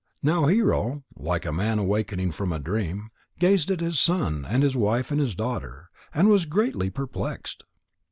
Now 0.23 0.47
Hero, 0.47 1.03
like 1.15 1.45
a 1.45 1.53
man 1.53 1.77
awaking 1.77 2.31
from 2.31 2.51
a 2.51 2.57
dream, 2.57 3.11
gazed 3.37 3.69
at 3.69 3.81
his 3.81 3.99
son 3.99 4.47
and 4.49 4.63
his 4.63 4.75
wife 4.75 5.11
and 5.11 5.19
his 5.19 5.35
daughter, 5.35 5.91
and 6.11 6.27
was 6.27 6.45
greatly 6.47 6.89
perplexed. 6.89 7.63